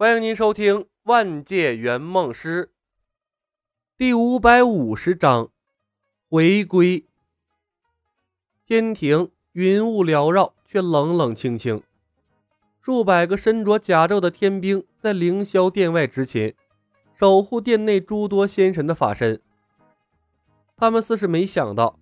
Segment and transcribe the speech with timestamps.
[0.00, 2.64] 欢迎您收听《万界圆梦师》
[3.98, 5.50] 第五百五十章
[6.30, 7.04] 回归。
[8.66, 11.82] 天庭云雾缭绕，却冷冷清清。
[12.80, 16.54] 数百个身着甲胄的天兵在凌霄殿外执勤，
[17.14, 19.38] 守护殿内诸多仙神的法身。
[20.78, 21.98] 他们似是没想到，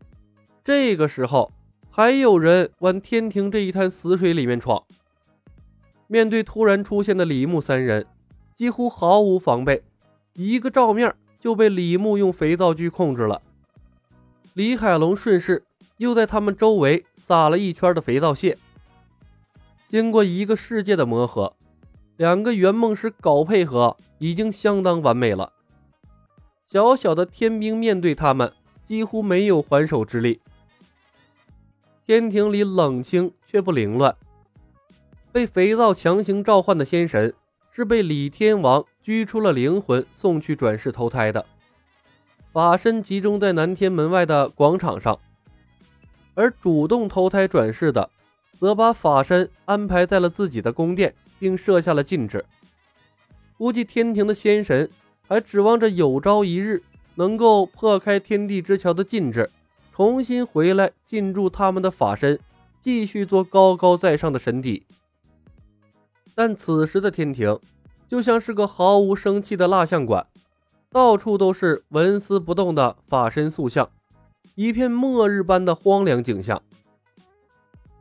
[0.63, 1.51] 这个时候
[1.91, 4.85] 还有人往天庭这一滩死水里面闯。
[6.09, 8.05] 面对突然出现的李牧三人，
[8.57, 9.85] 几乎毫无防备，
[10.33, 13.41] 一个照面就被李牧用肥皂剧控制了。
[14.55, 15.63] 李海龙顺势
[15.99, 18.59] 又在他们周围撒了一圈的肥皂屑。
[19.89, 21.55] 经过一个世界的磨合，
[22.17, 25.53] 两个圆梦师搞配合已经相当完美了。
[26.67, 28.53] 小小的天兵面对他们
[28.85, 30.41] 几乎没有还手之力。
[32.07, 34.17] 天庭里冷清却不凌乱。
[35.31, 37.33] 被肥皂强行召唤的仙神，
[37.71, 41.45] 是被李天王拘出了灵魂，送去转世投胎的。
[42.53, 45.19] 法身集中在南天门外的广场上，
[46.35, 48.09] 而主动投胎转世的，
[48.59, 52.45] 则把法身安排在了自己的宫殿，并设下了禁制。
[53.57, 54.89] 估计天庭的仙神
[55.27, 56.83] 还指望着有朝一日
[57.17, 59.51] 能够破开天地之桥的禁制，
[59.93, 62.41] 重新回来进驻他们的法身，
[62.81, 64.85] 继续做高高在上的神邸。
[66.39, 67.59] 但此时的天庭
[68.07, 70.25] 就像是个毫无生气的蜡像馆，
[70.89, 73.91] 到处都是纹丝不动的法身塑像，
[74.55, 76.63] 一片末日般的荒凉景象。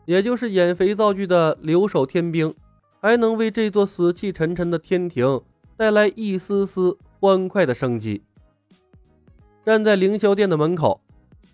[0.05, 2.53] 也就是演肥皂剧的留守天兵，
[3.01, 5.41] 还能为这座死气沉沉的天庭
[5.75, 8.21] 带来一丝丝欢快的生机。
[9.65, 11.01] 站在凌霄殿的门口，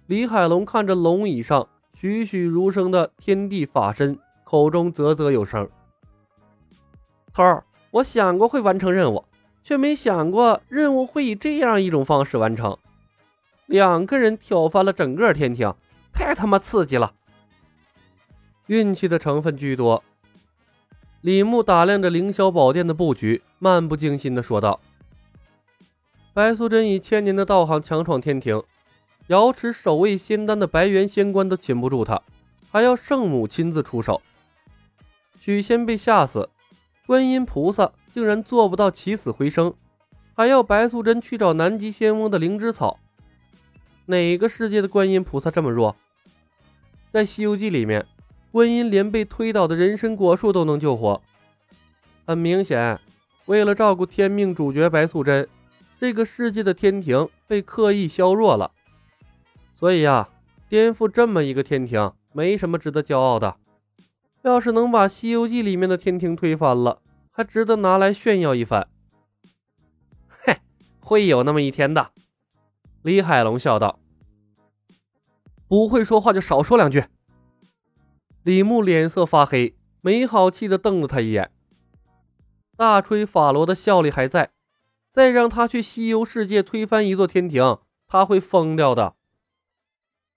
[0.07, 5.69] 李海龙看着龙椅上栩栩如生的天地法身，口中啧啧有声。
[7.33, 9.25] 头儿，我想过会完成任务，
[9.63, 12.77] 却没想过任务会以这样一种方式完成。
[13.65, 15.73] 两个人挑翻了整个天庭，
[16.13, 17.13] 太他妈刺激了！
[18.67, 20.03] 运气的成分居多。
[21.21, 24.79] 李牧打量着凌霄宝殿的布局，漫不经心地说道
[26.33, 28.61] ：“白素贞以千年的道行强闯天庭，
[29.27, 32.21] 瑶池守卫仙丹的白猿仙官都擒不住她，
[32.69, 34.21] 还要圣母亲自出手。
[35.39, 36.49] 许仙被吓死。”
[37.05, 39.73] 观音菩萨竟然做不到起死回生，
[40.33, 42.99] 还要白素贞去找南极仙翁的灵芝草。
[44.05, 45.95] 哪个世界的观音菩萨这么弱？
[47.11, 48.05] 在《西游记》里面，
[48.51, 51.21] 观音连被推倒的人参果树都能救活。
[52.25, 52.99] 很明显，
[53.45, 55.47] 为了照顾天命主角白素贞，
[55.99, 58.71] 这个世界的天庭被刻意削弱了。
[59.75, 60.29] 所以啊，
[60.69, 63.57] 颠覆这么一个天庭，没什么值得骄傲的。
[64.43, 68.89] 要是能把《西游记》里面的天庭推翻了，还值得拿来炫耀一番。
[70.27, 70.57] 嘿，
[70.99, 72.11] 会有那么一天的。
[73.03, 73.99] 李海龙笑道
[75.67, 77.05] ：“不会说话就少说两句。”
[78.43, 81.49] 李牧脸色发黑，没好气的瞪了他一眼。
[82.75, 84.51] 大吹法罗的效力还在，
[85.13, 89.15] 再让他去西游世界推翻一座天庭，他会疯掉的。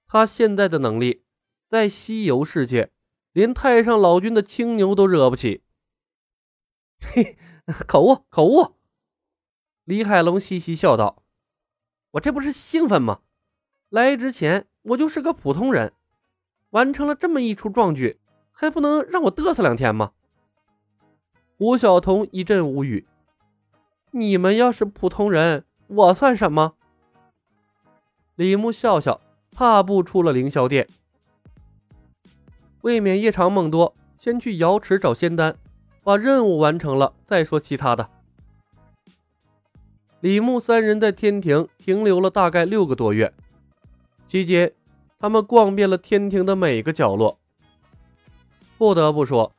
[0.07, 1.25] 他现在的能力，
[1.69, 2.93] 在西游世界。
[3.37, 5.63] 连太上老君的青牛都惹不起，
[6.99, 7.37] 嘿，
[7.87, 8.77] 口误，口误。
[9.85, 11.23] 李海龙嘻嘻笑道
[12.13, 13.21] ：“我这不是兴奋吗？
[13.91, 15.93] 来之前我就是个普通人，
[16.71, 18.19] 完成了这么一出壮举，
[18.53, 20.13] 还不能让我嘚瑟两天吗？”
[21.61, 23.07] 吴晓彤一阵无语
[24.13, 26.77] ：“你们要是普通人，我算什么？”
[28.37, 29.21] 李牧笑笑，
[29.51, 30.89] 踏步出了凌霄殿。
[32.87, 35.57] 未免夜长梦多，先去瑶池找仙丹，
[36.05, 38.09] 把任务完成了再说其他的。
[40.21, 43.35] 李牧三人在天庭停留了大概六个多月，
[44.29, 44.73] 期间
[45.19, 47.41] 他们逛遍了天庭的每个角落。
[48.79, 49.53] 不得不说，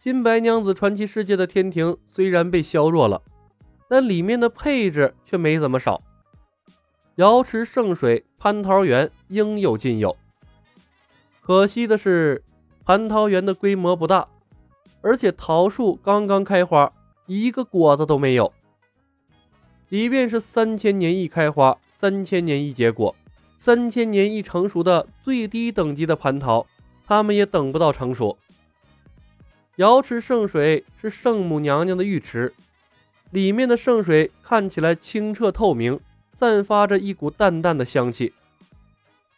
[0.00, 3.22] 新白娘子传奇世界的天庭虽然被削弱了，
[3.88, 6.02] 但里面的配置却没怎么少。
[7.14, 10.16] 瑶池圣水、蟠桃园应有尽有。
[11.40, 12.42] 可惜的是。
[12.86, 14.28] 蟠桃园的规模不大，
[15.00, 16.92] 而且桃树刚刚开花，
[17.24, 18.52] 一个果子都没有。
[19.88, 23.16] 即便是三千年一开花，三千年一结果，
[23.56, 26.66] 三千年一成熟的最低等级的蟠桃，
[27.06, 28.36] 他们也等不到成熟。
[29.76, 32.52] 瑶池圣水是圣母娘娘的浴池，
[33.30, 35.98] 里面的圣水看起来清澈透明，
[36.34, 38.34] 散发着一股淡淡的香气。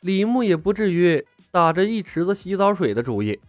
[0.00, 1.25] 李牧也不至于。
[1.56, 3.41] 打着一池子洗澡水的主意，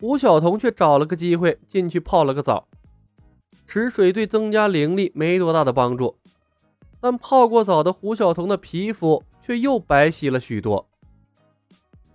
[0.00, 2.66] 吴晓彤却找了个机会进去泡了个澡。
[3.66, 6.16] 池水对增加灵力没多大的帮助，
[6.98, 10.88] 但泡过澡的胡晓彤的皮肤却又白皙了许多。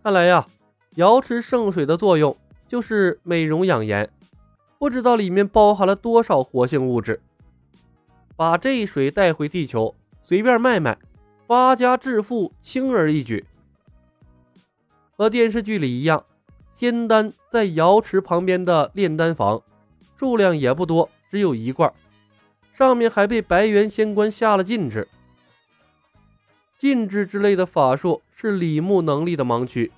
[0.02, 0.48] 看来呀，
[0.96, 2.36] 瑶池圣水的作用
[2.68, 4.10] 就是美容养颜，
[4.80, 7.22] 不知道里面包含了多少活性物质。
[8.36, 9.94] 把这水带回地球，
[10.24, 10.98] 随便卖卖，
[11.46, 13.46] 发家致富轻而易举。
[15.16, 16.24] 和电视剧里一样，
[16.74, 19.62] 仙丹在瑶池旁边的炼丹房，
[20.18, 21.94] 数量也不多，只有一罐，
[22.74, 25.08] 上面还被白猿仙官下了禁制。
[26.78, 29.92] 禁制之类的法术是李牧能力的盲区，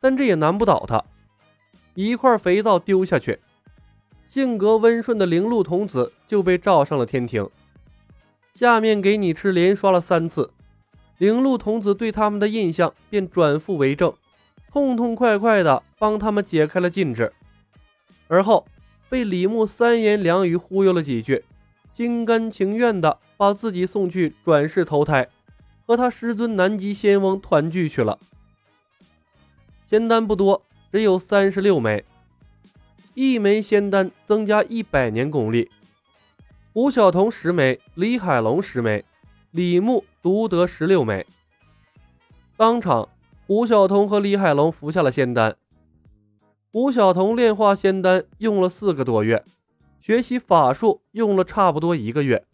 [0.00, 1.02] 但这也难不倒他。
[1.94, 3.38] 一块肥皂丢下去，
[4.26, 7.48] 性格温顺的灵鹿童子就被召上了天庭。
[8.54, 10.50] 下面给你吃连刷了三次，
[11.16, 14.12] 灵鹿童子对他们的印象便转负为正。
[14.70, 17.32] 痛痛快快地帮他们解开了禁制，
[18.28, 18.66] 而后
[19.08, 21.42] 被李牧三言两语忽悠了几句，
[21.94, 25.28] 心甘情愿地把自己送去转世投胎，
[25.86, 28.18] 和他师尊南极仙翁团聚去了。
[29.86, 30.62] 仙丹不多，
[30.92, 32.04] 只有三十六枚，
[33.14, 35.70] 一枚仙丹增加一百年功力。
[36.74, 39.04] 胡晓彤十枚，李海龙十枚，
[39.50, 41.26] 李牧独得十六枚，
[42.56, 43.08] 当场。
[43.48, 45.56] 吴晓彤和李海龙服下了仙丹。
[46.72, 49.42] 吴晓彤炼化仙丹用了四个多月，
[50.02, 52.44] 学习法术用了差不多一个月。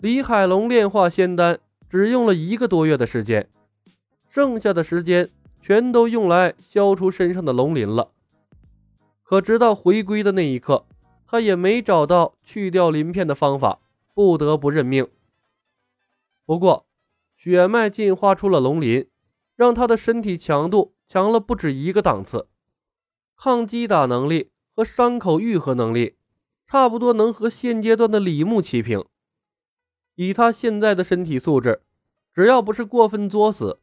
[0.00, 3.48] 李海龙炼化仙丹只用了一个多月的时间，
[4.28, 5.30] 剩下的时间
[5.62, 8.10] 全都用来消除身上的龙鳞了。
[9.22, 10.84] 可直到回归的那一刻，
[11.24, 13.78] 他也没找到去掉鳞片的方法，
[14.14, 15.06] 不得不认命。
[16.44, 16.86] 不过，
[17.36, 19.06] 血脉进化出了龙鳞。
[19.60, 22.48] 让他的身体强度强了不止一个档次，
[23.36, 26.16] 抗击打能力和伤口愈合能力
[26.66, 29.04] 差不多能和现阶段的李牧齐平。
[30.14, 31.82] 以他现在的身体素质，
[32.32, 33.78] 只要不是过分作死，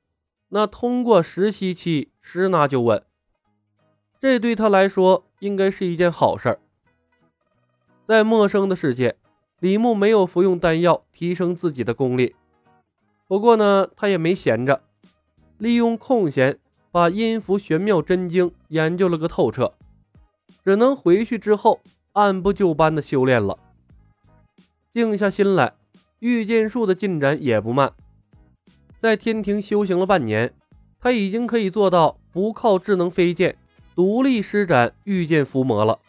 [0.47, 3.03] 那通过实习期十拿九稳。
[4.19, 6.59] 这对他来说应该是一件好事儿。
[8.07, 9.15] 在陌生的世界，
[9.59, 12.35] 李牧没有服用丹药提升自己的功力，
[13.27, 14.81] 不过呢，他也没闲着。
[15.57, 16.59] 利用空闲，
[16.91, 19.73] 把阴符玄妙真经研究了个透彻，
[20.63, 21.79] 只能回去之后
[22.13, 23.57] 按部就班的修炼了。
[24.93, 25.73] 静下心来，
[26.19, 27.93] 御剑术的进展也不慢，
[29.01, 30.53] 在天庭修行了半年，
[30.99, 33.57] 他已经可以做到不靠智能飞剑，
[33.95, 35.99] 独立施展御剑伏魔了。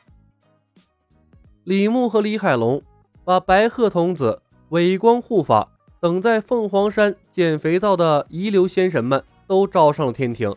[1.65, 2.83] 李牧和李海龙
[3.25, 4.41] 把白鹤童子、
[4.71, 9.23] 伟光护法等在凤凰山捡肥皂的遗留仙神们。
[9.49, 10.55] 都招上了天庭，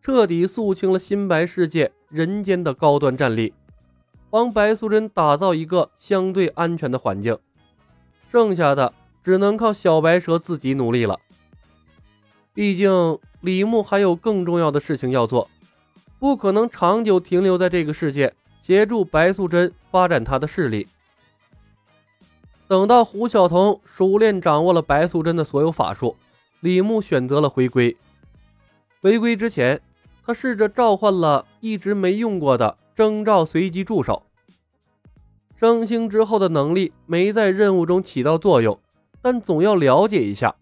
[0.00, 3.52] 彻底肃清了新白世界人间的高端战力，
[4.30, 7.36] 帮白素贞打造一个相对安全的环境。
[8.30, 8.92] 剩下的
[9.24, 11.18] 只能靠小白蛇自己努力了。
[12.52, 15.48] 毕竟李牧还有更重要的事情要做，
[16.18, 20.86] 不可能长久停留在这个世界，协助白素贞发展他的势力。
[22.68, 26.16] 等到胡晓彤熟练掌握了白素贞的所有法术，
[26.60, 27.96] 李牧选择了回归。
[29.00, 29.80] 回归之前，
[30.24, 34.24] 他试着召唤了一直没用过的征兆随机助手。
[35.56, 38.78] 升星之后的能力没在任务中起到作用，
[39.22, 40.54] 但总要了解一下。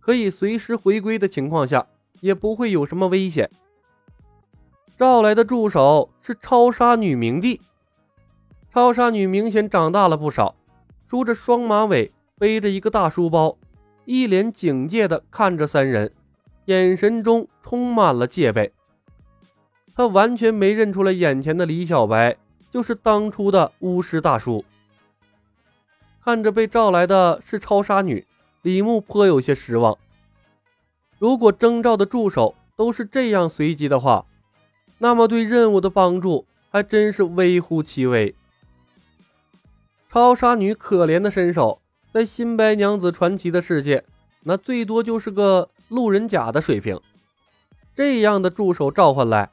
[0.00, 1.86] 可以随时回归的情况下，
[2.20, 3.50] 也不会有什么危险。
[4.98, 7.60] 召来的助手是超杀女明帝。
[8.72, 10.54] 超杀女明显长大了不少，
[11.08, 13.58] 梳着双马尾，背着一个大书包，
[14.06, 16.12] 一脸警戒地看着三人。
[16.66, 18.72] 眼神中充满了戒备，
[19.96, 22.36] 他完全没认出来眼前的李小白
[22.70, 24.64] 就是当初的巫师大叔。
[26.24, 28.24] 看着被召来的是超杀女，
[28.62, 29.98] 李牧颇有些失望。
[31.18, 34.24] 如果征召的助手都是这样随机的话，
[34.98, 38.36] 那么对任务的帮助还真是微乎其微。
[40.08, 41.80] 超杀女可怜的身手，
[42.12, 44.04] 在新白娘子传奇的世界，
[44.44, 45.68] 那最多就是个。
[45.92, 46.98] 路人甲的水平，
[47.94, 49.50] 这样的助手召唤来，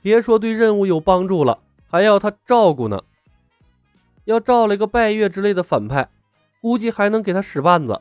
[0.00, 3.02] 别说对任务有帮助了，还要他照顾呢。
[4.24, 6.08] 要召来个拜月之类的反派，
[6.60, 8.00] 估计还能给他使绊子。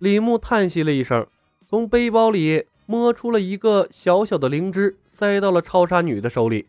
[0.00, 1.24] 李牧叹息了一声，
[1.68, 6.66] 从背包里摸出了一个小小的灵芝，塞到了超杀女的手里，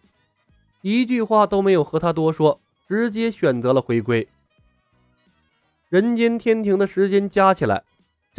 [0.82, 4.27] 一句话都没有和他多说，直接选择了回归。
[5.89, 7.82] 人间天庭的时间加起来，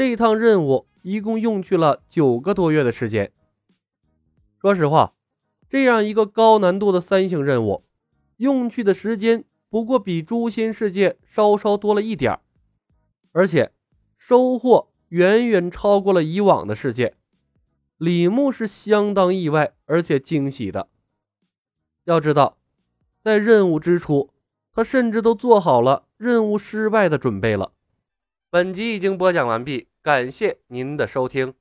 [0.01, 0.87] 这一趟任务。
[1.03, 3.31] 一共用去了九个多月的时间。
[4.59, 5.13] 说实话，
[5.69, 7.85] 这样一个高难度的三星任务，
[8.39, 12.41] 用去的时间不过比诛仙世界稍稍多了一点儿，
[13.33, 13.75] 而且
[14.17, 17.15] 收获远远超过了以往的世界。
[17.99, 20.89] 李牧是相当意外而且惊喜的。
[22.05, 22.57] 要知道，
[23.23, 24.31] 在任务之初，
[24.73, 27.73] 他甚至都做好了任务失败的准备了。
[28.49, 31.60] 本集已经播讲完毕，感谢您的收听。